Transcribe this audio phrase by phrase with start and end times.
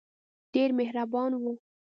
[0.53, 1.53] ډېر مهربان وو.